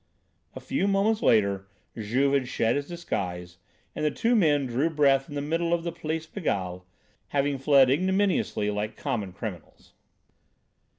[0.55, 3.59] A few moments later Juve had shed his disguise
[3.95, 6.85] and the two men drew breath in the middle of the Place Pigalle,
[7.27, 9.93] having fled ignominiously like common criminals.